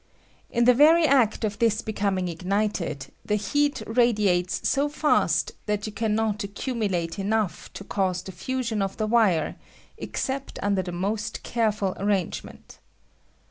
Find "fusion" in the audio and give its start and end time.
8.31-8.81